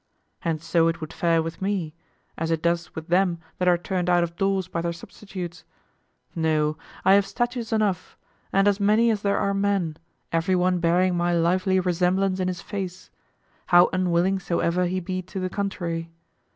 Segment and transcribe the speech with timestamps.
[0.41, 1.93] And so it would fare with me,
[2.35, 5.63] as it does with them that are turned out of doors by their substitutes.
[6.33, 8.17] No, I have statues enough,
[8.51, 9.97] and as many as there are men,
[10.31, 13.11] everyone bearing my lively resemblance in his face,
[13.67, 16.09] how unwilling so ever he be to the contrary.